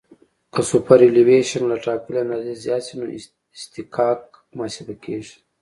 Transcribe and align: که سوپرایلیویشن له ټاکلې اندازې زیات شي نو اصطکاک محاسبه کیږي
که 0.53 0.61
سوپرایلیویشن 0.69 1.61
له 1.71 1.77
ټاکلې 1.85 2.17
اندازې 2.23 2.53
زیات 2.63 2.81
شي 2.87 2.93
نو 2.99 3.05
اصطکاک 3.57 4.21
محاسبه 4.57 4.93
کیږي 5.03 5.35